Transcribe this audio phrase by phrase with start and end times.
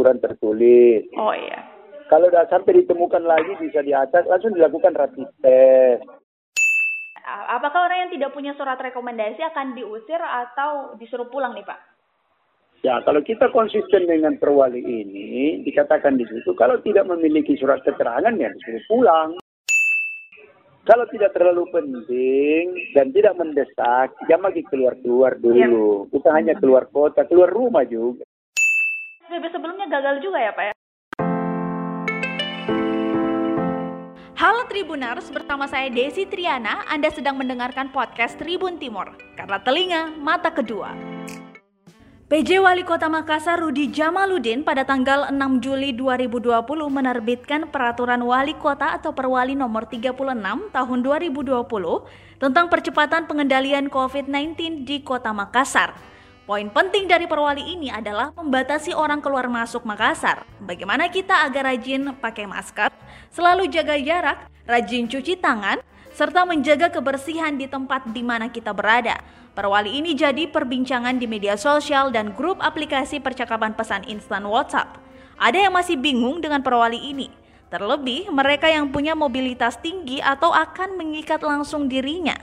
[0.00, 1.04] aturan tertulis.
[1.20, 1.60] Oh iya.
[2.08, 6.08] Kalau sudah sampai ditemukan lagi bisa diacak, langsung dilakukan rapid test.
[7.28, 11.78] Apakah orang yang tidak punya surat rekomendasi akan diusir atau disuruh pulang nih Pak?
[12.80, 18.32] Ya, kalau kita konsisten dengan perwali ini, dikatakan di situ, kalau tidak memiliki surat keterangan,
[18.40, 19.30] ya disuruh pulang.
[20.88, 26.08] Kalau tidak terlalu penting dan tidak mendesak, jangan lagi keluar-keluar dulu.
[26.08, 26.16] Ya.
[26.16, 28.24] Kita hanya keluar kota, keluar rumah juga.
[29.30, 30.74] PSBB sebelumnya gagal juga ya Pak ya?
[34.34, 36.82] Halo Tribuners, bersama saya Desi Triana.
[36.90, 39.14] Anda sedang mendengarkan podcast Tribun Timur.
[39.38, 40.98] Karena telinga, mata kedua.
[42.26, 46.50] PJ Wali Kota Makassar Rudi Jamaludin pada tanggal 6 Juli 2020
[46.90, 50.10] menerbitkan Peraturan Wali Kota atau Perwali nomor 36
[50.74, 51.54] tahun 2020
[52.42, 56.10] tentang percepatan pengendalian COVID-19 di Kota Makassar.
[56.50, 60.42] Poin penting dari perwali ini adalah membatasi orang keluar masuk Makassar.
[60.58, 62.90] Bagaimana kita agar rajin pakai masker,
[63.30, 65.78] selalu jaga jarak, rajin cuci tangan,
[66.10, 69.22] serta menjaga kebersihan di tempat di mana kita berada.
[69.54, 74.98] Perwali ini jadi perbincangan di media sosial dan grup aplikasi percakapan pesan instan WhatsApp.
[75.38, 77.30] Ada yang masih bingung dengan perwali ini.
[77.70, 82.34] Terlebih mereka yang punya mobilitas tinggi atau akan mengikat langsung dirinya.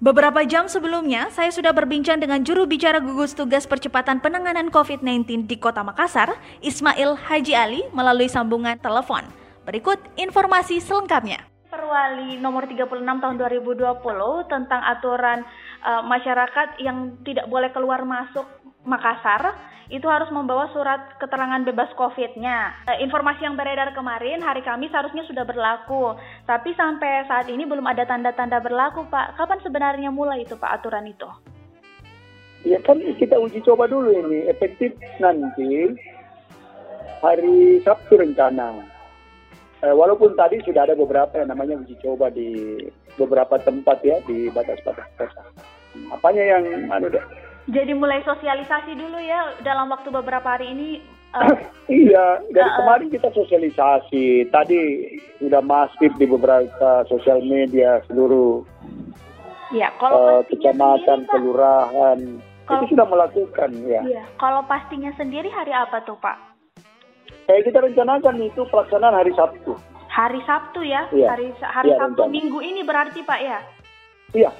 [0.00, 5.60] Beberapa jam sebelumnya, saya sudah berbincang dengan juru bicara gugus tugas percepatan penanganan COVID-19 di
[5.60, 9.28] Kota Makassar, Ismail Haji Ali, melalui sambungan telepon.
[9.68, 11.44] Berikut informasi selengkapnya.
[11.68, 14.00] Perwali nomor 36 tahun 2020
[14.48, 15.44] tentang aturan
[15.84, 18.48] uh, masyarakat yang tidak boleh keluar masuk
[18.84, 19.54] Makassar
[19.90, 22.86] itu harus membawa surat keterangan bebas COVID-nya.
[22.86, 26.14] Uh, informasi yang beredar kemarin hari Kamis harusnya sudah berlaku,
[26.46, 29.34] tapi sampai saat ini belum ada tanda-tanda berlaku, Pak.
[29.34, 31.26] Kapan sebenarnya mulai itu, Pak, aturan itu?
[32.62, 35.96] Ya kan kita uji coba dulu ini, efektif nanti
[37.24, 38.84] hari Sabtu rencana
[39.80, 42.76] eh, walaupun tadi sudah ada beberapa yang namanya uji coba di
[43.16, 45.44] beberapa tempat ya di batas-batas kota.
[46.12, 47.24] Apanya yang anu deh?
[47.70, 50.90] Jadi mulai sosialisasi dulu ya dalam waktu beberapa hari ini.
[51.30, 51.54] Uh,
[52.02, 54.50] iya, dari uh, kemarin kita sosialisasi.
[54.50, 54.80] Tadi
[55.38, 58.66] sudah masif di beberapa sosial media seluruh
[59.70, 62.18] ya, kalau uh, kecamatan, kelurahan
[62.66, 64.02] kalau, itu sudah melakukan ya.
[64.02, 66.50] Iya, kalau pastinya sendiri hari apa tuh Pak?
[67.46, 69.74] Kayak kita rencanakan itu pelaksanaan hari Sabtu.
[70.10, 71.06] Hari Sabtu ya?
[71.14, 71.28] Iya.
[71.30, 72.34] Hari hari iya, Sabtu rencana.
[72.34, 73.58] minggu ini berarti Pak ya?
[74.34, 74.50] Iya.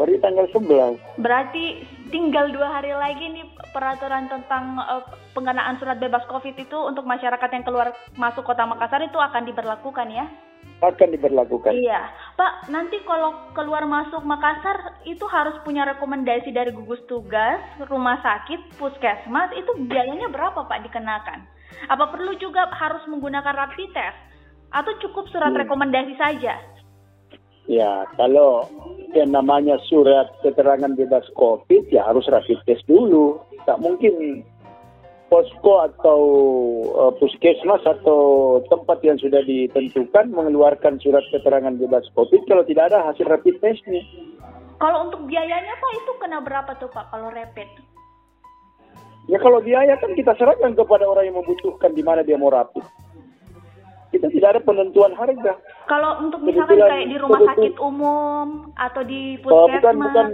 [0.00, 1.20] Berarti tanggal 11.
[1.20, 1.64] Berarti
[2.08, 7.48] tinggal dua hari lagi nih peraturan tentang uh, pengenaan surat bebas COVID itu untuk masyarakat
[7.52, 10.28] yang keluar masuk kota Makassar itu akan diberlakukan ya?
[10.82, 11.72] Akan diberlakukan.
[11.74, 12.10] Iya.
[12.34, 18.76] Pak, nanti kalau keluar masuk Makassar itu harus punya rekomendasi dari gugus tugas, rumah sakit,
[18.76, 21.46] puskesmas, itu biayanya berapa Pak dikenakan?
[21.88, 24.18] Apa perlu juga harus menggunakan rapid test?
[24.72, 25.60] Atau cukup surat hmm.
[25.66, 26.56] rekomendasi saja?
[27.70, 28.66] Ya, kalau
[29.14, 33.38] yang namanya surat keterangan bebas COVID ya harus rapid test dulu.
[33.62, 34.42] Tak mungkin
[35.32, 36.20] posko atau
[36.92, 43.08] uh, puskesmas atau tempat yang sudah ditentukan mengeluarkan surat keterangan bebas COVID kalau tidak ada
[43.08, 44.04] hasil rapid testnya.
[44.76, 47.70] Kalau untuk biayanya Pak itu kena berapa tuh Pak kalau rapid?
[49.30, 52.82] Ya kalau biaya kan kita serahkan kepada orang yang membutuhkan di mana dia mau rapid.
[54.22, 55.58] Kita tidak ada penentuan harga.
[55.90, 58.46] Kalau untuk misalkan Kebetulan, kayak di rumah sakit umum
[58.78, 59.82] atau di puskesmas.
[59.82, 60.26] bukan, bukan,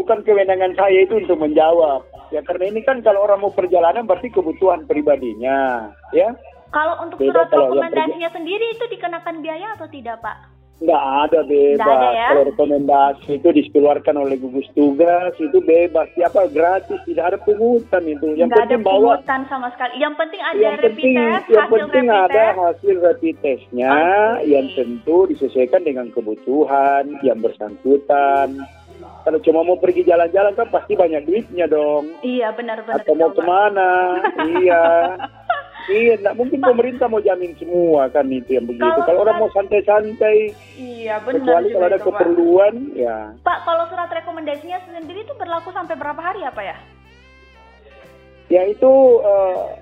[0.00, 2.08] bukan kewenangan saya itu untuk menjawab.
[2.32, 6.32] Ya karena ini kan kalau orang mau perjalanan berarti kebutuhan pribadinya, ya.
[6.72, 10.49] Kalau untuk surat rekomendasinya sendiri itu dikenakan biaya atau tidak, Pak?
[10.80, 11.84] Nggak ada bebas.
[11.84, 12.28] Nggak ada ya?
[12.32, 16.08] Kalau rekomendasi itu dikeluarkan oleh gugus tugas itu bebas.
[16.16, 18.32] Siapa gratis, tidak ada pungutan itu.
[18.32, 19.92] Yang Nggak penting ada bawa pungutan sama sekali.
[20.00, 22.56] Yang penting ada yang rapid penting, test, Yang penting ada test.
[22.56, 24.48] hasil rapid testnya okay.
[24.48, 28.48] yang tentu disesuaikan dengan kebutuhan yang bersangkutan.
[29.20, 32.08] Kalau cuma mau pergi jalan-jalan kan pasti banyak duitnya dong.
[32.24, 33.04] Iya benar-benar.
[33.04, 34.16] Atau mau ke mana?
[34.60, 34.84] iya.
[35.88, 38.84] Iya, enggak mungkin pemerintah mau jamin semua kan itu yang begitu.
[38.84, 41.40] Kalau, kalau orang mau santai-santai, iya benar.
[41.40, 43.32] Kecuali kalau ada keperluan, ya.
[43.40, 46.76] Pak, kalau surat rekomendasinya sendiri itu berlaku sampai berapa hari ya, Pak ya?
[48.50, 48.92] Ya itu
[49.22, 49.78] uh,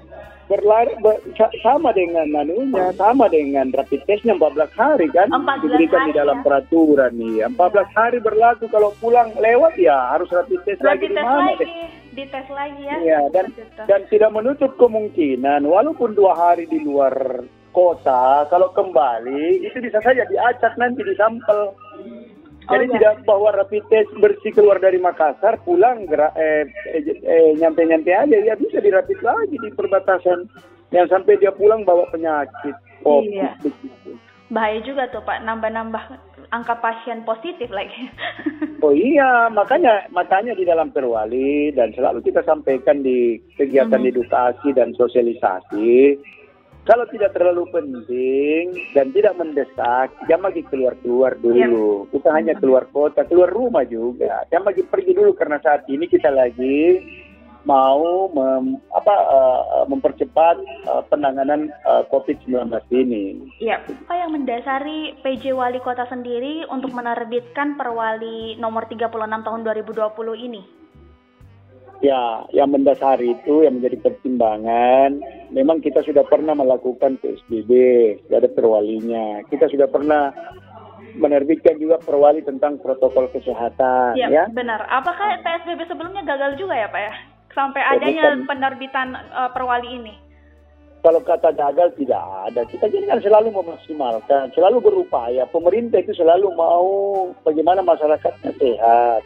[0.48, 1.16] berlari ber,
[1.64, 6.38] sama dengan anunya, sama dengan rapid testnya 14 hari kan 14 diberikan hari, di dalam
[6.40, 6.44] ya?
[6.44, 7.36] peraturan nih.
[7.48, 7.84] 14 ya.
[7.96, 11.72] hari berlaku kalau pulang lewat ya harus rapid test rapid lagi di mana deh
[12.18, 12.96] dites lagi ya.
[12.98, 13.46] Iya dan
[13.86, 20.26] dan tidak menutup kemungkinan walaupun dua hari di luar kota kalau kembali itu bisa saja
[20.26, 21.70] diacak nanti di sampel.
[22.68, 22.94] Oh, Jadi iya.
[23.00, 28.52] tidak bawa rapid test bersih keluar dari Makassar, pulang eh, eh, eh, nyampe-nyampe aja, ya
[28.60, 30.44] bisa dirapid lagi di perbatasan.
[30.92, 32.76] Yang sampai dia pulang bawa penyakit.
[33.08, 33.56] Oh, iya.
[34.52, 38.08] Bahaya juga tuh Pak, nambah-nambah angka pasien positif lagi.
[38.84, 44.10] oh iya, makanya makanya di dalam perwali dan selalu kita sampaikan di kegiatan -hmm.
[44.10, 46.16] edukasi dan sosialisasi
[46.88, 52.08] kalau tidak terlalu penting dan tidak mendesak, jangan lagi keluar-keluar dulu.
[52.08, 52.16] Ya.
[52.16, 54.48] Kita hanya keluar kota, keluar rumah juga.
[54.48, 56.96] Jangan lagi pergi dulu karena saat ini kita lagi
[57.68, 60.56] mau mem, apa, uh, mempercepat
[60.88, 63.44] uh, penanganan uh, eh, COVID-19 ini.
[63.60, 63.84] Iya.
[64.08, 70.62] Apa yang mendasari PJ Wali Kota sendiri untuk menerbitkan Perwali nomor 36 tahun 2020 ini?
[72.00, 75.18] Ya, yang mendasari itu yang menjadi pertimbangan,
[75.50, 77.70] memang kita sudah pernah melakukan PSBB,
[78.24, 79.42] sudah ada perwalinya.
[79.50, 80.30] Kita sudah pernah
[81.18, 84.14] menerbitkan juga perwali tentang protokol kesehatan.
[84.14, 84.44] Ya, ya?
[84.46, 84.86] benar.
[84.86, 87.14] Apakah PSBB sebelumnya gagal juga ya Pak ya?
[87.58, 88.46] Sampai ya, adanya bukan.
[88.46, 90.14] penerbitan uh, perwali ini?
[91.02, 92.62] Kalau kata gagal tidak ada.
[92.70, 95.46] Kita jadi kan selalu memaksimalkan, selalu berupaya.
[95.50, 96.86] Pemerintah itu selalu mau
[97.42, 99.22] bagaimana masyarakatnya sehat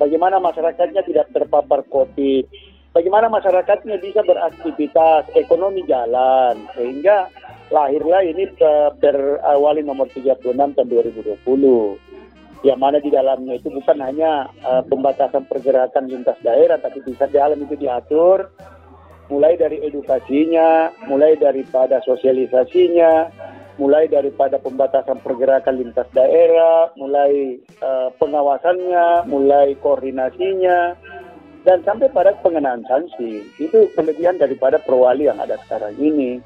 [0.00, 2.44] bagaimana masyarakatnya tidak terpapar COVID,
[2.92, 7.28] bagaimana masyarakatnya bisa beraktivitas, ekonomi jalan, sehingga
[7.72, 8.46] lahirlah ini
[9.00, 12.15] berawali nomor 36 tahun 2020
[12.66, 17.38] yang mana di dalamnya itu bukan hanya uh, pembatasan pergerakan lintas daerah, tapi bisa di
[17.38, 18.50] dalam itu diatur
[19.30, 23.30] mulai dari edukasinya, mulai daripada sosialisasinya,
[23.78, 30.94] mulai daripada pembatasan pergerakan lintas daerah, mulai uh, pengawasannya, mulai koordinasinya,
[31.66, 33.46] dan sampai pada pengenaan sanksi.
[33.58, 36.38] Itu kelebihan daripada perwali yang ada sekarang ini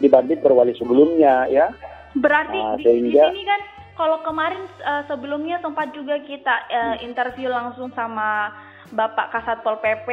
[0.00, 1.72] dibanding perwali sebelumnya, ya.
[2.16, 3.60] Berarti nah, sehingga, di sini kan
[3.98, 8.54] kalau kemarin uh, sebelumnya sempat juga kita uh, interview langsung sama
[8.88, 10.08] Bapak Kasatpol PP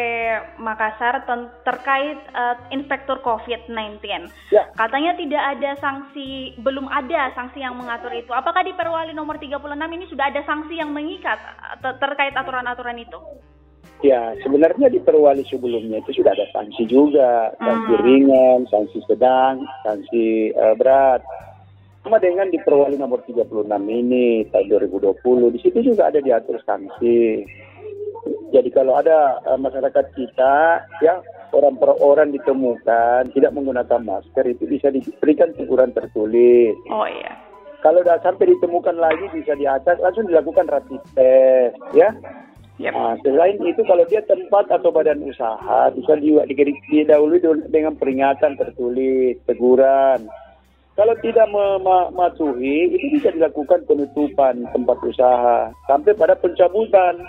[0.59, 1.23] Makassar
[1.63, 4.03] terkait uh, inspektur COVID-19.
[4.51, 4.67] Ya.
[4.75, 8.35] Katanya tidak ada sanksi, belum ada sanksi yang mengatur itu.
[8.35, 11.39] Apakah di Perwali nomor 36 ini sudah ada sanksi yang mengikat
[11.79, 13.21] ter terkait aturan-aturan itu?
[14.03, 18.03] Ya, sebenarnya di Perwali sebelumnya itu sudah ada sanksi juga, sanksi hmm.
[18.03, 21.23] ringan, sanksi sedang, sanksi uh, berat.
[22.05, 23.49] Sama dengan di Perwali nomor 36
[23.89, 25.17] ini tahun 2020,
[25.57, 27.41] di situ juga ada diatur sanksi.
[28.53, 31.17] Jadi kalau ada uh, masyarakat kita ya
[31.49, 36.77] orang per orang ditemukan tidak menggunakan masker itu bisa diberikan teguran tertulis.
[36.93, 37.41] Oh iya.
[37.81, 42.13] Kalau sudah sampai ditemukan lagi bisa di atas langsung dilakukan rapid test ya.
[42.77, 42.93] Yep.
[42.93, 47.41] Nah, selain itu kalau dia tempat atau badan usaha bisa juga didahului
[47.73, 50.29] dengan peringatan tertulis, teguran.
[50.95, 57.19] Kalau tidak mematuhi itu bisa dilakukan penutupan tempat usaha sampai pada pencabutan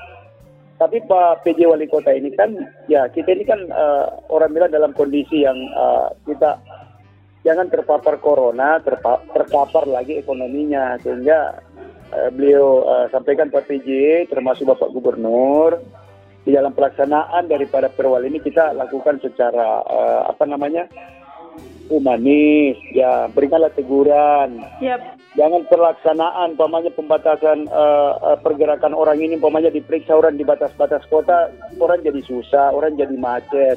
[0.76, 2.52] tapi Pak PJ Wali Kota ini kan,
[2.84, 6.60] ya kita ini kan uh, orang bilang dalam kondisi yang uh, kita
[7.48, 11.00] jangan terpapar corona, terpa terpapar lagi ekonominya.
[11.00, 11.56] Sehingga
[12.12, 13.88] uh, beliau uh, sampaikan Pak PJ,
[14.28, 15.80] termasuk Bapak Gubernur,
[16.44, 20.84] di dalam pelaksanaan daripada perwal ini kita lakukan secara uh, apa namanya
[21.88, 24.62] humanis, ya berikanlah teguran.
[24.82, 31.52] Yep jangan pelaksanaan pamannya pembatasan uh, pergerakan orang ini pamannya diperiksa orang di batas-batas kota
[31.76, 33.76] orang jadi susah orang jadi macet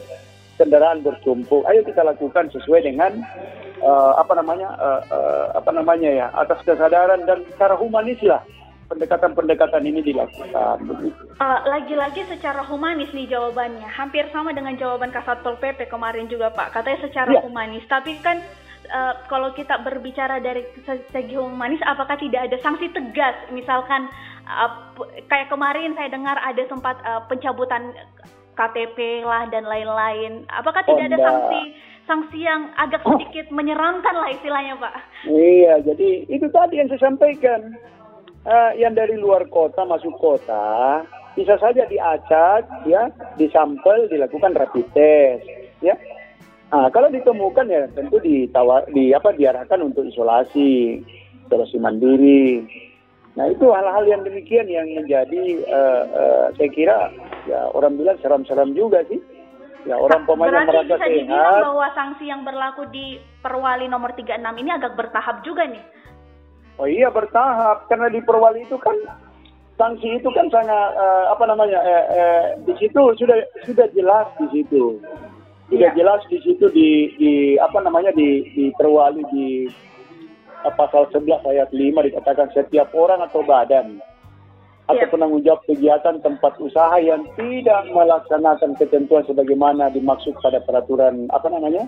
[0.56, 1.63] kendaraan bertumpuk.
[1.67, 3.15] Ayo kita lakukan sesuai dengan
[3.83, 8.44] uh, apa namanya uh, uh, apa namanya ya atas kesadaran dan secara humanis lah
[8.89, 10.77] pendekatan-pendekatan ini dilakukan.
[11.37, 16.73] Uh, lagi-lagi secara humanis nih jawabannya, hampir sama dengan jawaban Kasatpol PP kemarin juga Pak.
[16.73, 17.41] Katanya secara ya.
[17.45, 18.41] humanis, tapi kan
[18.89, 23.37] uh, kalau kita berbicara dari segi humanis, apakah tidak ada sanksi tegas?
[23.53, 24.09] Misalkan
[24.49, 24.97] uh,
[25.29, 27.93] kayak kemarin saya dengar ada sempat uh, pencabutan
[28.57, 30.43] KTP lah dan lain-lain.
[30.51, 31.61] Apakah tidak oh, ada sanksi
[32.09, 34.93] sanksi yang agak sedikit menyeramkan lah istilahnya, Pak?
[35.29, 37.77] Iya, jadi itu tadi yang saya sampaikan.
[38.49, 41.06] Uh, yang dari luar kota masuk kota
[41.37, 45.45] bisa saja diacak, ya, disampel, dilakukan rapid test,
[45.85, 45.94] ya
[46.69, 51.01] Nah, kalau ditemukan ya tentu ditawar, di apa diarahkan untuk isolasi,
[51.49, 52.61] isolasi mandiri.
[53.33, 57.09] Nah itu hal-hal yang demikian yang menjadi uh, uh, saya kira
[57.49, 59.18] ya orang bilang seram-seram juga sih.
[59.87, 61.61] Ya orang pemain yang merasa bisa sehat.
[61.65, 65.81] bahwa sanksi yang berlaku di Perwali nomor 36 ini agak bertahap juga nih.
[66.80, 68.95] Oh iya bertahap karena di Perwali itu kan
[69.76, 74.48] sanksi itu kan sangat uh, apa namanya eh, eh, di situ sudah sudah jelas di
[74.52, 75.00] situ
[75.71, 75.95] sudah ya.
[75.95, 79.71] jelas di situ di, di apa namanya di, di terwali di
[80.68, 84.04] uh, pasal 11 ayat 5 dikatakan setiap orang atau badan
[84.90, 85.14] atau Yep.
[85.14, 91.86] penanggung jawab kegiatan tempat usaha yang tidak melaksanakan ketentuan sebagaimana dimaksud pada peraturan apa namanya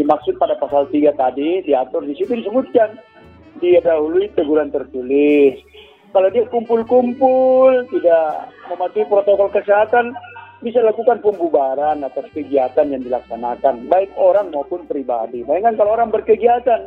[0.00, 2.96] dimaksud pada pasal 3 tadi diatur di situ disebutkan
[3.58, 5.58] dia dahului teguran tertulis
[6.12, 8.24] kalau dia kumpul-kumpul tidak
[8.68, 10.12] mematuhi protokol kesehatan
[10.60, 16.80] bisa lakukan pembubaran atas kegiatan yang dilaksanakan baik orang maupun pribadi bayangkan kalau orang berkegiatan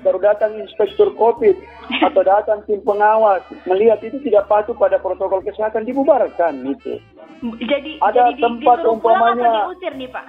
[0.00, 1.56] baru datang inspektur COVID
[2.06, 6.96] atau datang tim pengawas melihat itu tidak patuh pada protokol kesehatan dibubarkan itu.
[7.60, 10.24] Jadi Ada jadi di- tempat umpamanya- diusir nih Pak?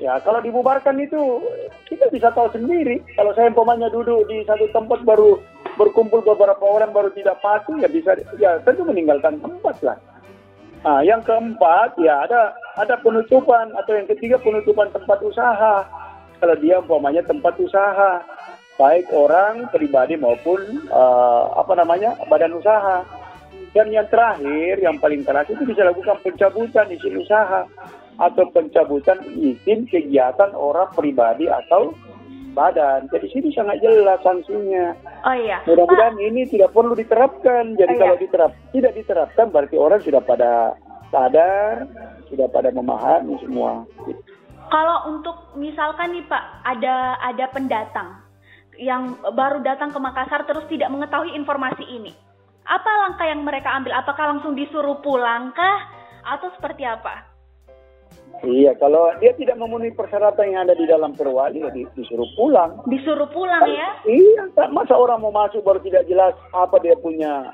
[0.00, 1.44] Ya kalau dibubarkan itu
[1.84, 3.04] kita bisa tahu sendiri.
[3.20, 5.36] Kalau saya umpamanya duduk di satu tempat baru
[5.76, 10.00] berkumpul beberapa orang baru tidak patuh ya bisa ya tentu meninggalkan tempat lah.
[10.80, 15.84] Nah, yang keempat ya ada ada penutupan atau yang ketiga penutupan tempat usaha.
[16.40, 18.24] Kalau dia umpamanya tempat usaha
[18.80, 23.04] baik orang pribadi maupun eh, apa namanya badan usaha.
[23.70, 27.68] Dan yang terakhir, yang paling terakhir itu bisa lakukan pencabutan izin usaha
[28.20, 31.96] atau pencabutan izin kegiatan orang pribadi atau
[32.52, 33.08] badan.
[33.08, 34.92] Jadi sini sangat jelas sanksinya.
[35.24, 35.64] Oh iya.
[35.64, 37.78] Mudah-mudahan ini tidak perlu diterapkan.
[37.80, 38.22] Jadi Oh, kalau iya.
[38.22, 40.76] diterap tidak diterapkan berarti orang sudah pada
[41.08, 41.88] sadar,
[42.28, 43.86] sudah pada memahami semua.
[44.70, 48.22] Kalau untuk misalkan nih Pak, ada ada pendatang
[48.78, 52.14] yang baru datang ke Makassar terus tidak mengetahui informasi ini.
[52.70, 53.98] Apa langkah yang mereka ambil?
[53.98, 55.78] Apakah langsung disuruh pulang kah
[56.22, 57.29] atau seperti apa?
[58.40, 62.80] Iya, kalau dia tidak memenuhi persyaratan yang ada di dalam perwali, ya di- disuruh pulang.
[62.88, 63.88] Disuruh pulang ya?
[64.04, 67.52] Iya, masa orang mau masuk baru tidak jelas apa dia punya,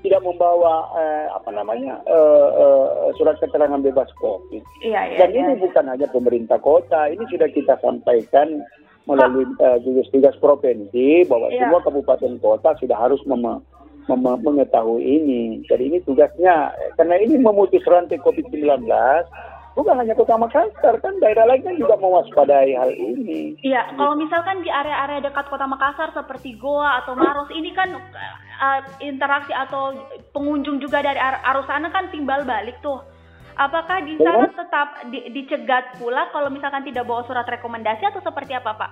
[0.00, 4.64] tidak membawa eh, apa namanya eh, eh, surat keterangan bebas COVID.
[4.80, 5.18] Iya, iya.
[5.20, 5.40] Dan iya.
[5.44, 8.64] ini bukan hanya pemerintah kota, ini sudah kita sampaikan
[9.04, 11.68] melalui eh, gugus tugas provinsi bahwa Iya.
[11.68, 13.60] semua kabupaten kota sudah harus mem-
[14.08, 15.60] mem- mengetahui ini.
[15.68, 18.88] Jadi ini tugasnya, eh, karena ini memutus rantai COVID-19,
[19.72, 23.56] bukan hanya kota Makassar, kan daerah lain kan juga mewaspadai hal ini.
[23.64, 28.80] Iya, kalau misalkan di area-area dekat kota Makassar seperti Goa atau Maros ini kan uh,
[29.00, 29.96] interaksi atau
[30.36, 33.00] pengunjung juga dari ar- arus sana kan timbal balik tuh.
[33.52, 38.56] Apakah di sana tetap di- dicegat pula kalau misalkan tidak bawa surat rekomendasi atau seperti
[38.56, 38.90] apa, Pak?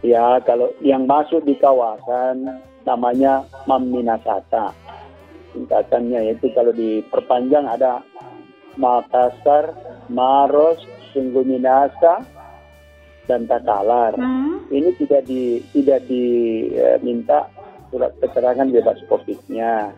[0.00, 4.72] Ya, kalau yang masuk di kawasan namanya Maminasata.
[5.52, 8.00] Singkatannya yaitu kalau diperpanjang ada
[8.78, 9.74] Makassar,
[10.08, 10.78] Maros,
[11.10, 12.22] Sungguh Minasa,
[13.26, 14.14] dan Takalar.
[14.14, 14.62] Hmm.
[14.68, 17.50] Ini tidak di tidak diminta
[17.88, 19.90] surat keterangan bebas COVID-nya.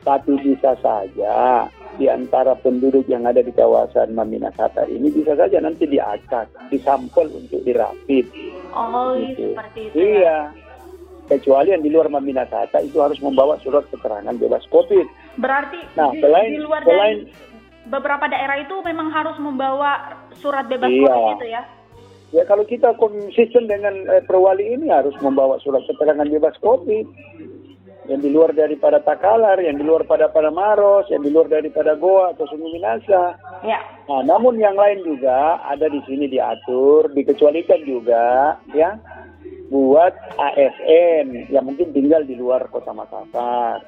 [0.00, 5.84] Tapi bisa saja di antara penduduk yang ada di kawasan Maminasata ini bisa saja nanti
[5.84, 8.24] diacak, disampel untuk dirapid.
[8.70, 9.52] Oh, Gitu.
[9.52, 9.96] seperti itu.
[9.96, 10.04] ya.
[10.08, 10.38] Iya.
[11.28, 15.04] Kecuali yang di luar Maminasata itu harus membawa surat keterangan bebas COVID.
[15.36, 17.47] Berarti Nah, di, selain- di luar selain- dari
[17.88, 21.08] beberapa daerah itu memang harus membawa surat bebas Iya.
[21.08, 21.62] COVID itu ya.
[22.28, 27.06] Ya kalau kita konsisten dengan eh, perwali ini harus membawa surat keterangan bebas COVID.
[28.08, 31.92] Yang di luar daripada Takalar, yang di luar pada pada Maros, yang di luar daripada
[31.92, 33.36] Goa atau Sungai Minasa.
[33.60, 33.84] Ya.
[34.08, 38.96] Nah, namun yang lain juga ada di sini diatur, dikecualikan juga, ya,
[39.68, 43.84] buat ASN yang mungkin tinggal di luar kota Makassar.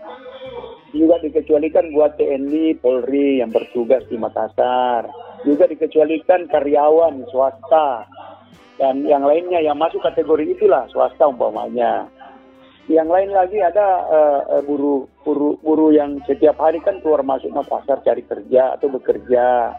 [0.90, 5.06] Juga dikecualikan buat TNI, Polri yang bertugas di Makassar.
[5.46, 8.10] Juga dikecualikan karyawan swasta
[8.80, 12.08] dan yang lainnya yang masuk kategori itulah swasta umpamanya.
[12.88, 17.52] Yang lain lagi ada eh, eh, buruh buruh buruh yang setiap hari kan keluar masuk
[17.52, 19.76] Makassar cari kerja atau bekerja.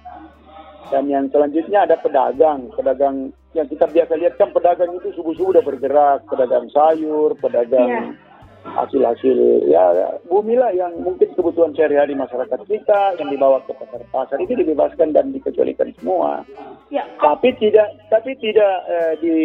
[0.93, 5.63] Dan yang selanjutnya ada pedagang, pedagang yang kita biasa lihat kan pedagang itu subuh-subuh udah
[5.65, 8.15] bergerak, pedagang sayur, pedagang
[8.61, 14.53] hasil-hasil ya bumi lah yang mungkin kebutuhan sehari-hari masyarakat kita yang dibawa ke pasar-pasar itu
[14.53, 16.45] dibebaskan dan dikecualikan semua.
[16.93, 17.01] Ya.
[17.17, 19.35] Tapi tidak tapi tidak eh, di,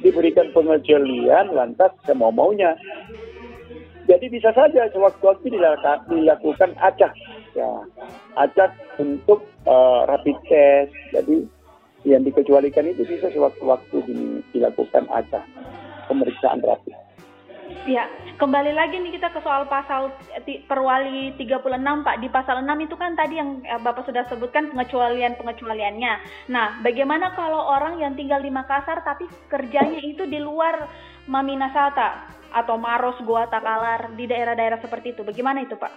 [0.00, 2.72] diberikan pengecualian lantas semau maunya.
[4.04, 5.56] Jadi bisa saja sewaktu-waktu
[6.08, 7.12] dilakukan acak
[7.52, 7.68] ya
[8.40, 10.92] acak untuk eh, rapid test.
[11.12, 11.44] Jadi
[12.08, 15.44] yang dikecualikan itu bisa sewaktu-waktu di- dilakukan acak
[16.08, 17.03] pemeriksaan rapid.
[17.84, 18.08] Ya,
[18.40, 20.08] kembali lagi nih kita ke soal pasal
[20.64, 21.68] Perwali 36
[22.00, 22.16] Pak.
[22.16, 26.12] Di pasal 6 itu kan tadi yang eh, Bapak sudah sebutkan pengecualian-pengecualiannya.
[26.48, 30.88] Nah, bagaimana kalau orang yang tinggal di Makassar tapi kerjanya itu di luar
[31.28, 32.24] Maminasata
[32.56, 35.20] atau Maros, Goa, Takalar, di daerah-daerah seperti itu.
[35.20, 35.92] Bagaimana itu Pak?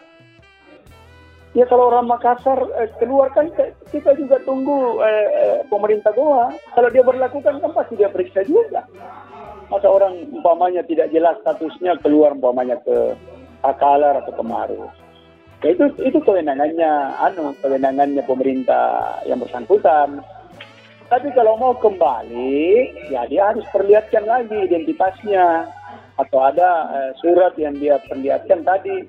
[1.55, 3.47] Ya kalau orang Makassar eh, keluar kan
[3.95, 6.51] kita juga tunggu eh, eh, pemerintah Goa.
[6.51, 8.83] Kalau dia berlakukan kan pasti dia periksa juga.
[9.67, 13.15] Masa orang umpamanya tidak jelas statusnya keluar umpamanya ke
[13.59, 14.95] Takalar atau ke Maros.
[15.65, 20.21] Ya, itu itu kewenangannya anu kewenangannya pemerintah yang bersangkutan.
[21.07, 22.63] Tapi kalau mau kembali,
[23.11, 25.67] ya dia harus perlihatkan lagi identitasnya
[26.19, 29.03] atau ada uh, surat yang dia perlihatkan tadi.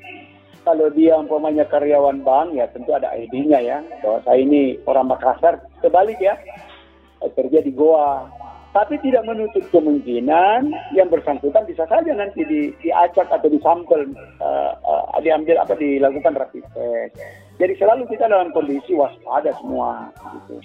[0.66, 5.62] Kalau dia umpamanya karyawan bank, ya tentu ada ID-nya ya bahwa saya ini orang Makassar.
[5.80, 6.34] Kebalik ya,
[7.34, 8.26] kerja di Goa
[8.76, 14.12] tapi tidak menutup kemungkinan yang bersangkutan bisa saja nanti di, diacak atau disampel
[14.44, 17.16] uh, uh, diambil apa dilakukan rapid test.
[17.58, 20.12] Jadi selalu kita dalam kondisi waspada semua.
[20.36, 20.60] Gitu.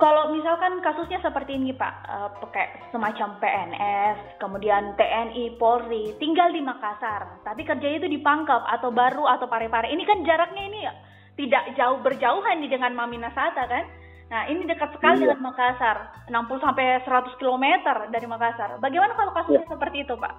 [0.00, 6.64] Kalau misalkan kasusnya seperti ini Pak, uh, pakai semacam PNS, kemudian TNI, Polri, tinggal di
[6.64, 10.80] Makassar, tapi kerjanya itu di Pangkep atau Baru atau Parepare, ini kan jaraknya ini
[11.36, 13.84] tidak jauh berjauhan nih dengan Mamina Sata kan?
[14.30, 15.34] Nah, ini dekat sekali iya.
[15.34, 17.66] dengan Makassar, 60 sampai 100 km
[18.14, 18.78] dari Makassar.
[18.78, 19.72] Bagaimana kalau kasusnya ya.
[19.74, 20.34] seperti itu, Pak?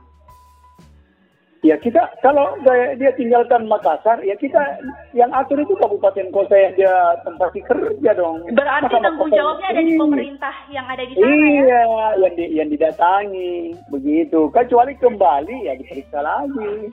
[1.62, 2.57] Ya kita kalau
[2.98, 4.81] dia tinggalkan Makassar, ya kita
[5.13, 8.48] yang atur itu kabupaten kota yang dia tempat kerja dong.
[8.50, 11.62] Berarti Masa tanggung jawabnya ada di pemerintah yang ada di sana iya, ya?
[11.62, 11.81] Iya,
[12.17, 13.53] yang di, yang didatangi
[13.93, 14.50] begitu.
[14.50, 16.89] Kecuali kembali ya diperiksa lagi.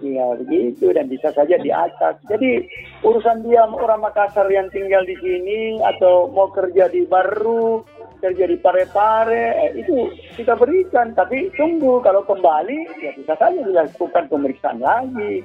[0.00, 2.24] Iya begitu dan bisa saja diacak.
[2.24, 2.64] Jadi
[3.04, 7.84] urusan dia orang Makassar yang tinggal di sini atau mau kerja di Baru,
[8.24, 10.08] kerja di Pare-Pare, eh, itu
[10.40, 11.12] kita berikan.
[11.12, 15.44] Tapi tunggu kalau kembali ya bisa saja dilakukan pemeriksaan lagi,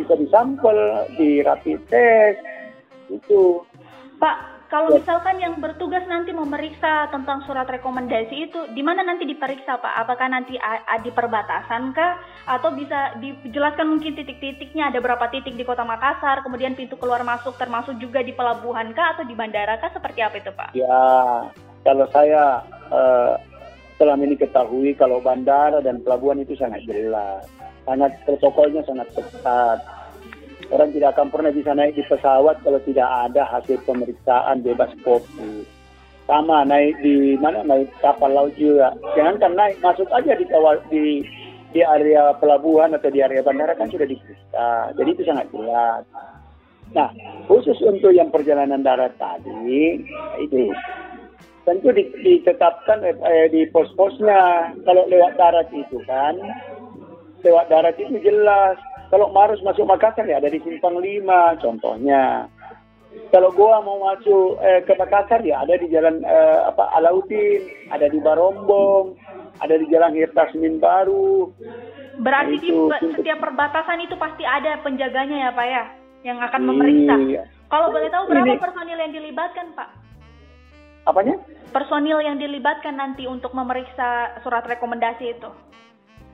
[0.00, 2.40] bisa disampel, di rapid test,
[3.12, 3.60] itu.
[4.20, 9.82] Pak, kalau misalkan yang bertugas nanti memeriksa tentang surat rekomendasi itu, di mana nanti diperiksa
[9.82, 9.94] Pak?
[10.06, 10.54] Apakah nanti
[11.02, 12.22] di perbatasan kah?
[12.46, 17.58] Atau bisa dijelaskan mungkin titik-titiknya ada berapa titik di kota Makassar, kemudian pintu keluar masuk
[17.58, 19.90] termasuk juga di pelabuhan kah atau di bandara kah?
[19.90, 20.70] Seperti apa itu Pak?
[20.78, 21.02] Ya,
[21.82, 22.62] kalau saya
[22.94, 23.34] uh,
[23.98, 27.42] selama ini ketahui kalau bandara dan pelabuhan itu sangat jelas.
[27.90, 29.82] Sangat protokolnya sangat ketat
[30.70, 35.66] Orang tidak akan pernah bisa naik di pesawat kalau tidak ada hasil pemeriksaan bebas kopi.
[36.30, 38.94] Sama naik di mana naik kapal laut juga.
[39.18, 41.26] Jangan kan naik masuk aja di kawal di
[41.74, 44.94] di area pelabuhan atau di area bandara kan sudah diperiksa.
[44.94, 46.06] Jadi itu sangat jelas.
[46.90, 47.10] Nah,
[47.46, 50.02] khusus untuk yang perjalanan darat tadi,
[50.42, 50.74] itu
[51.62, 54.74] tentu ditetapkan eh, di pos-posnya.
[54.82, 56.34] Kalau lewat darat itu kan,
[57.46, 58.78] lewat darat itu jelas
[59.10, 62.46] kalau Marus masuk Makassar ya ada di Simpang 5 contohnya.
[63.34, 68.06] Kalau gua mau masuk eh, ke Makassar ya ada di jalan eh, apa Alauddin, ada
[68.06, 69.18] di Barombong,
[69.58, 71.50] ada di jalan Hirta Senin Baru.
[72.22, 75.84] Berarti itu, di setiap perbatasan itu pasti ada penjaganya ya Pak ya,
[76.30, 77.14] yang akan memeriksa.
[77.26, 77.42] Iya.
[77.70, 79.88] Kalau boleh tahu berapa Ini, personil yang dilibatkan Pak?
[81.08, 81.34] Apanya?
[81.70, 85.50] Personil yang dilibatkan nanti untuk memeriksa surat rekomendasi itu.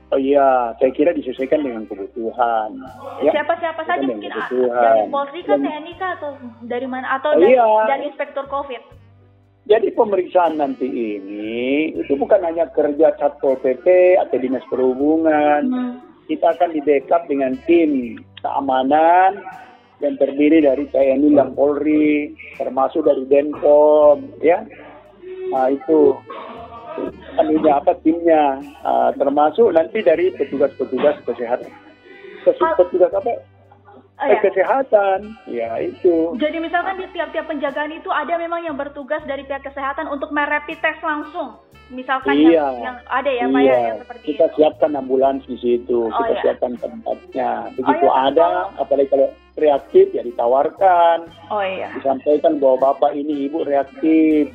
[0.07, 2.79] Oh iya, saya kira disesuaikan dengan kebutuhan.
[3.19, 6.31] Ya, Siapa-siapa saja mungkin dari Polri kan, TNI kah atau
[6.63, 7.67] dari mana atau oh, dari, iya.
[7.91, 8.83] dari inspektur COVID?
[9.67, 15.61] Jadi pemeriksaan nanti ini itu bukan hanya kerja Satpol PP atau Dinas Perhubungan.
[15.67, 15.93] Hmm.
[16.31, 19.43] Kita akan di backup dengan tim keamanan
[19.99, 24.63] yang terdiri dari TNI dan Polri, termasuk dari Denpom, ya.
[25.51, 26.15] Nah itu
[27.37, 31.71] anunya apa timnya uh, termasuk nanti dari petugas-petugas kesehatan
[32.47, 33.31] petugas apa
[34.17, 34.41] Oh, ya.
[34.41, 36.33] kesehatan, ya itu.
[36.41, 40.81] Jadi misalkan di tiap-tiap penjagaan itu ada memang yang bertugas dari pihak kesehatan untuk merepit
[40.81, 41.61] tes langsung.
[41.93, 42.65] Misalkan iya.
[42.65, 43.77] yang, yang ada ya, ya, iya.
[43.93, 44.55] yang seperti Kita itu.
[44.57, 46.41] siapkan ambulans di situ, oh, kita iya.
[46.49, 47.49] siapkan tempatnya.
[47.77, 48.25] Begitu oh, iya.
[48.33, 48.49] ada,
[48.81, 51.17] apalagi kalau reaktif ya ditawarkan.
[51.53, 51.93] Oh iya.
[51.93, 54.49] Disampaikan bahwa bapak ini ibu reaktif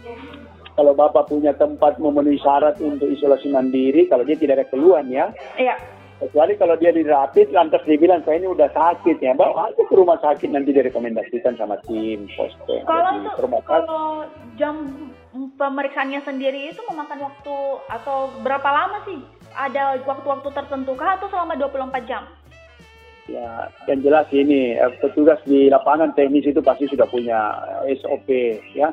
[0.83, 5.31] kalau Bapak punya tempat memenuhi syarat untuk isolasi mandiri, kalau dia tidak ada keluhan ya.
[5.55, 5.79] Iya.
[6.19, 9.95] Kecuali kalau dia dirapit, lantas dia bilang, saya ini udah sakit ya, bawa aja ke
[9.95, 12.83] rumah sakit, nanti direkomendasikan sama tim posko.
[12.83, 13.31] Kalau itu,
[13.63, 14.07] kalau
[14.59, 14.75] jam
[15.55, 19.23] pemeriksaannya sendiri itu memakan waktu atau berapa lama sih?
[19.55, 22.27] Ada waktu-waktu tertentu kah atau selama 24 jam?
[23.31, 27.39] Ya, yang jelas ini, eh, petugas di lapangan teknis itu pasti sudah punya
[28.03, 28.27] SOP
[28.75, 28.91] ya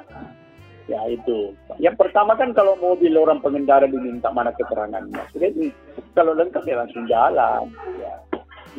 [0.89, 1.53] Ya itu.
[1.77, 5.21] Yang pertama kan kalau mobil orang pengendara diminta mana keterangannya.
[5.37, 5.69] Jadi
[6.17, 7.69] kalau lengkap ya langsung jalan.
[8.01, 8.13] Ya.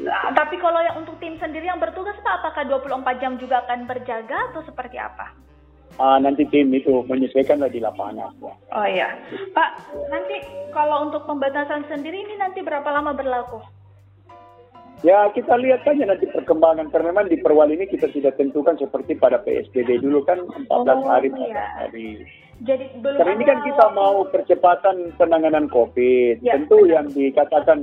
[0.03, 3.87] Nah, tapi kalau yang untuk tim sendiri yang bertugas Pak, apakah 24 jam juga akan
[3.87, 5.35] berjaga atau seperti apa?
[5.99, 8.31] Ah, nanti tim itu menyesuaikan di lapangan.
[8.39, 8.53] Ya.
[8.75, 9.09] Oh iya.
[9.51, 9.71] Pak,
[10.11, 10.39] nanti
[10.71, 13.59] kalau untuk pembatasan sendiri ini nanti berapa lama berlaku?
[15.01, 19.17] Ya kita lihat saja nanti perkembangan karena memang di perwal ini kita tidak tentukan seperti
[19.17, 21.65] pada PSBB dulu kan 14 oh, hari iya.
[21.81, 22.21] hari.
[22.61, 26.45] Jadi belum Karena ini kan kita mau percepatan penanganan COVID.
[26.45, 26.93] Ya, Tentu benar.
[26.93, 27.79] yang dikatakan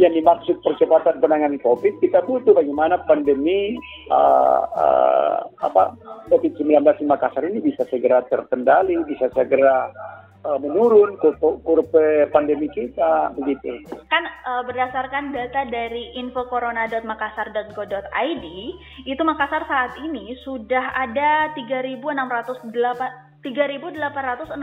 [0.00, 3.76] yang dimaksud percepatan penanganan COVID, kita butuh bagaimana pandemi
[4.08, 5.94] uh, uh, apa
[6.32, 9.92] COVID-19 di Makassar ini bisa segera terkendali, bisa segera
[10.44, 13.82] uh, menurun kurva pandemi kita begitu.
[14.12, 18.46] Kan uh, berdasarkan data dari infocorona.makassar.go.id,
[19.08, 24.56] itu Makassar saat ini sudah ada 3.608 3.868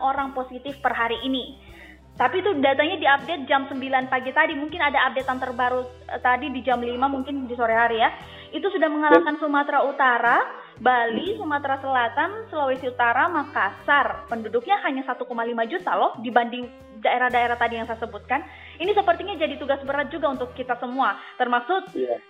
[0.00, 1.76] orang positif per hari ini
[2.16, 3.76] tapi itu datanya diupdate jam 9
[4.08, 4.56] pagi tadi.
[4.56, 8.08] Mungkin ada updatean terbaru uh, tadi di jam 5 mungkin di sore hari ya.
[8.56, 10.40] Itu sudah mengalahkan Sumatera Utara,
[10.76, 14.28] Bali, Sumatera Selatan, Sulawesi Utara, Makassar.
[14.28, 15.24] Penduduknya hanya 1,5
[15.72, 16.68] juta loh dibanding
[17.00, 18.44] daerah-daerah tadi yang saya sebutkan.
[18.76, 22.20] Ini sepertinya jadi tugas berat juga untuk kita semua, termasuk yeah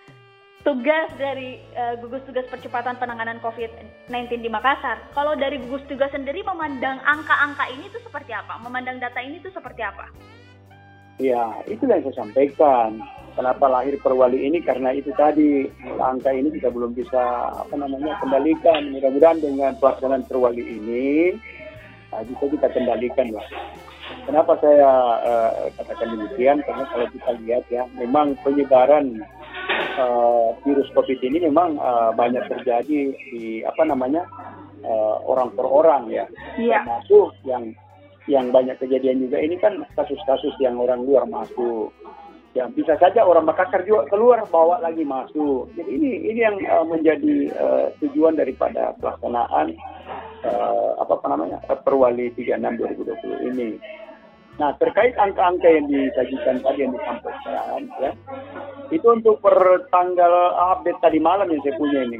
[0.67, 4.99] tugas dari uh, gugus tugas percepatan penanganan COVID-19 di Makassar.
[5.15, 8.59] Kalau dari gugus tugas sendiri memandang angka-angka ini itu seperti apa?
[8.59, 10.11] Memandang data ini itu seperti apa?
[11.23, 12.99] Ya, itu yang saya sampaikan.
[13.37, 14.65] Kenapa lahir perwali ini?
[14.65, 15.69] Karena itu tadi
[16.01, 18.89] angka ini kita belum bisa apa namanya kendalikan.
[18.89, 21.37] Mudah-mudahan dengan pelaksanaan perwali ini
[22.09, 23.45] nah, bisa kita kendalikan lah.
[24.25, 24.89] Kenapa saya
[25.21, 26.65] uh, katakan demikian?
[26.65, 29.21] Karena kalau kita lihat ya, memang penyebaran
[30.01, 34.25] uh, virus COVID ini memang uh, banyak terjadi di apa namanya
[34.83, 36.25] uh, orang per orang ya,
[36.59, 36.83] yeah.
[36.83, 37.71] termasuk yang
[38.27, 41.91] yang banyak kejadian juga ini kan kasus-kasus yang orang luar masuk.
[42.57, 45.69] Ya bisa saja orang Makassar juga keluar bawa lagi masuk.
[45.77, 49.77] Jadi ini ini yang uh, menjadi uh, tujuan daripada pelaksanaan
[50.41, 53.69] uh, apa, apa namanya Perwali 36 2020 ini.
[54.57, 58.09] Nah, terkait angka-angka yang disajikan tadi yang disampaikan, ya,
[58.89, 59.53] itu untuk per
[59.93, 60.33] tanggal
[60.73, 62.17] update tadi malam yang saya punya ini,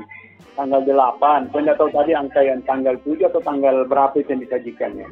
[0.53, 1.49] tanggal 8.
[1.49, 5.09] Saya tahu tadi angka yang tanggal 7 atau tanggal berapa yang disajikannya.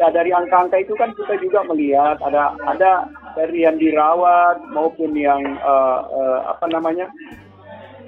[0.00, 5.40] Ya, dari angka-angka itu kan kita juga melihat ada ada dari yang dirawat maupun yang
[5.60, 7.12] uh, uh, apa namanya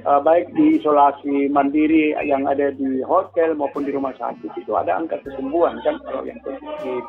[0.09, 4.97] uh, baik di isolasi mandiri yang ada di hotel maupun di rumah sakit itu ada
[4.97, 7.05] angka kesembuhan kan kalau yang positif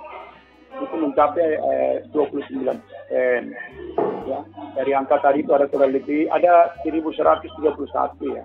[0.76, 3.42] itu mencapai eh, 29 persen.
[4.26, 4.42] Ya,
[4.74, 7.62] dari angka tadi itu ada kurang lebih ada 1131
[8.34, 8.44] ya.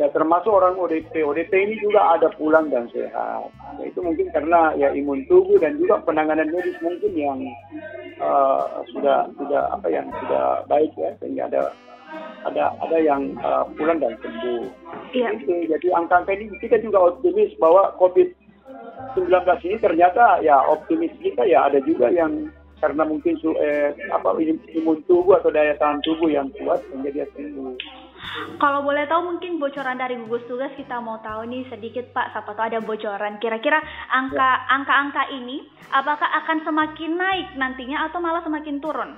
[0.00, 1.12] Ya termasuk orang ODP.
[1.20, 3.52] ODP ini juga ada pulang dan sehat.
[3.76, 7.36] Ya, itu mungkin karena ya imun tubuh dan juga penanganan medis mungkin yang
[8.16, 11.62] uh, sudah sudah apa yang sudah baik ya sehingga ada
[12.48, 14.72] ada ada yang uh, pulang dan sembuh.
[15.12, 15.36] Iya.
[15.36, 18.28] Itu, jadi angka-angka ini kita juga optimis bahwa COVID
[19.20, 19.36] 19
[19.68, 22.48] ini ternyata ya optimis kita ya ada juga yang
[22.80, 27.76] karena mungkin su, eh, apa imun tubuh atau daya tahan tubuh yang kuat menjadi sembuh.
[28.60, 32.52] Kalau boleh tahu mungkin bocoran dari gugus tugas kita mau tahu nih sedikit Pak, siapa
[32.52, 33.40] tahu ada bocoran.
[33.40, 33.80] Kira-kira
[34.12, 34.66] angka ya.
[34.76, 39.10] angka-angka ini apakah akan semakin naik nantinya atau malah semakin turun?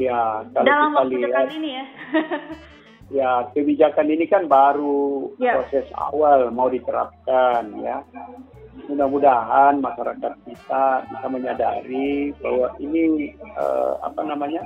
[0.00, 1.84] Ya, kalau dalam waktu lihat, dekat ini ya.
[3.12, 5.60] ya kebijakan ini kan baru ya.
[5.60, 8.00] proses awal mau diterapkan ya
[8.88, 14.64] mudah-mudahan masyarakat kita bisa menyadari bahwa ini uh, apa namanya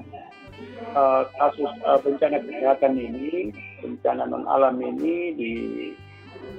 [0.96, 5.52] uh, kasus uh, bencana kesehatan ini bencana non alam ini di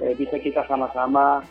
[0.02, 1.42] eh, bisa kita sama-sama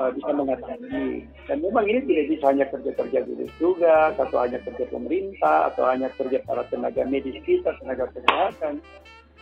[0.00, 1.24] uh, bisa mengatasi.
[1.48, 5.84] Dan memang ini tidak bisa hanya kerja kerja gugus tugas atau hanya kerja pemerintah atau
[5.88, 8.82] hanya kerja para tenaga medis kita tenaga kesehatan.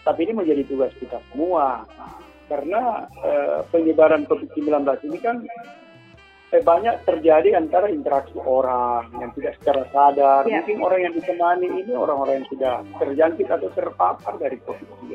[0.04, 1.88] Tapi ini menjadi tugas kita semua.
[2.44, 5.40] Karena uh, penyebaran COVID-19 ini kan
[6.52, 10.42] eh, banyak terjadi antara interaksi orang yang tidak secara sadar.
[10.44, 10.60] Ya.
[10.60, 15.14] Mungkin orang yang ditemani ini orang-orang yang sudah terjangkit atau terpapar dari COVID-19.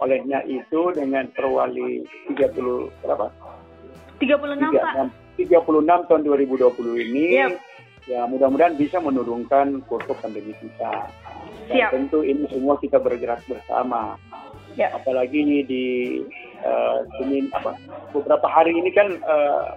[0.00, 3.26] Olehnya itu dengan perwali 30 berapa?
[4.20, 5.08] 36 Pak.
[5.36, 7.48] 36 tahun 2020 ini ya,
[8.08, 11.12] ya mudah-mudahan bisa menurunkan kurva pandemi kita.
[11.68, 11.90] Dan Siap.
[11.92, 14.16] tentu ini semua kita bergerak bersama.
[14.76, 14.92] Ya.
[14.92, 15.84] Apalagi ini di
[16.60, 17.76] uh, Senin apa
[18.12, 19.72] beberapa hari ini kan uh,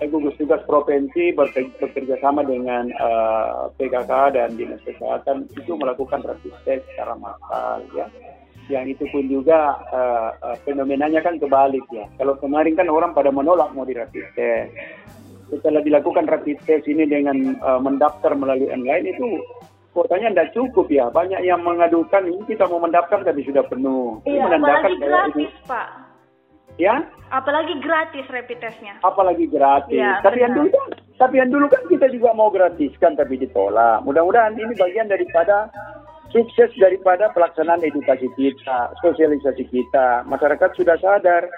[0.00, 6.54] gugus tugas provinsi bekerja sama dengan uh, eh, PKK dan dinas kesehatan itu melakukan rapid
[6.66, 8.06] test secara massal ya.
[8.70, 12.06] Yang itu pun juga uh, uh, fenomenanya kan kebalik ya.
[12.18, 14.70] Kalau kemarin kan orang pada menolak mau di rapid test.
[15.52, 19.26] Setelah dilakukan rapid test ini dengan uh, mendaftar melalui online itu
[19.92, 21.12] kuotanya tidak cukup ya.
[21.12, 24.24] Banyak yang mengadukan ini kita mau mendaftar tapi sudah penuh.
[24.24, 24.44] Iya, ini.
[24.48, 26.11] menandakan gratis pak
[26.80, 27.04] Ya?
[27.32, 28.96] Apalagi gratis rapid testnya.
[29.04, 29.92] Apalagi gratis.
[29.92, 30.86] Ya, tapi yang dulu kan,
[31.20, 34.04] tapi yang dulu kan kita juga mau gratiskan tapi ditolak.
[34.04, 35.68] Mudah-mudahan ini bagian daripada
[36.32, 40.24] sukses daripada pelaksanaan edukasi kita, sosialisasi kita.
[40.24, 41.48] Masyarakat sudah sadar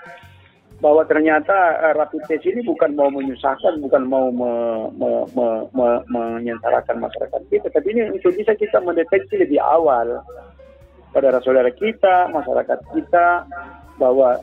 [0.82, 4.52] bahwa ternyata uh, rapid test ini bukan mau menyusahkan, bukan mau me,
[4.98, 10.20] me, me, me, menyengsarakan masyarakat kita, tapi ini untuk bisa kita mendeteksi lebih awal
[11.14, 13.46] saudara-saudara kita, masyarakat kita,
[14.02, 14.42] bahwa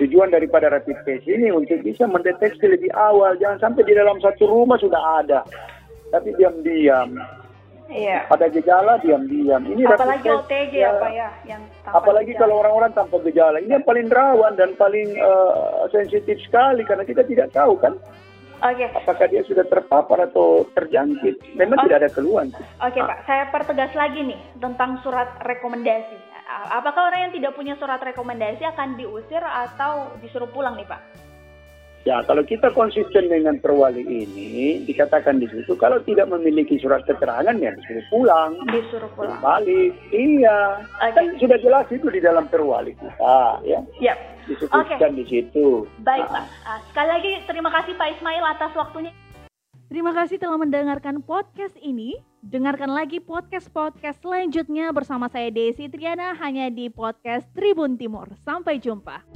[0.00, 4.48] tujuan daripada rapid test ini untuk bisa mendeteksi lebih awal, jangan sampai di dalam satu
[4.48, 5.44] rumah sudah ada,
[6.10, 7.20] tapi diam-diam
[7.90, 8.30] Iya.
[8.30, 9.66] Pada gejala diam-diam.
[9.66, 12.40] Ini apalagi rapid OTG ya, apa ya yang apalagi gejala.
[12.46, 13.58] kalau orang-orang tanpa gejala.
[13.58, 17.98] Ini yang paling rawan dan paling uh, sensitif sekali karena kita tidak tahu kan.
[18.62, 18.86] Oke.
[18.86, 18.88] Okay.
[18.94, 21.58] Apakah dia sudah terpapar atau terjangkit?
[21.58, 21.84] Memang okay.
[21.90, 22.46] tidak ada keluhan.
[22.54, 23.08] Oke okay, ah.
[23.10, 26.29] Pak, saya pertegas lagi nih tentang surat rekomendasi.
[26.50, 31.00] Apakah orang yang tidak punya surat rekomendasi akan diusir atau disuruh pulang nih Pak?
[32.08, 37.52] Ya, kalau kita konsisten dengan perwali ini, dikatakan di situ, kalau tidak memiliki surat keterangan,
[37.60, 38.56] ya disuruh pulang.
[38.72, 39.36] Disuruh pulang.
[39.44, 40.80] Balik, iya.
[40.96, 41.12] Okay.
[41.12, 43.84] Kan sudah jelas itu di dalam perwali kita, ya.
[44.00, 44.18] Yep.
[44.48, 45.18] Disebutkan okay.
[45.20, 45.84] di situ.
[46.00, 46.40] Baik, nah.
[46.40, 46.44] Pak.
[46.64, 49.12] Uh, sekali lagi terima kasih Pak Ismail atas waktunya.
[49.90, 52.14] Terima kasih telah mendengarkan podcast ini.
[52.46, 58.30] Dengarkan lagi podcast-podcast selanjutnya bersama saya Desi Triana hanya di podcast Tribun Timur.
[58.46, 59.29] Sampai jumpa.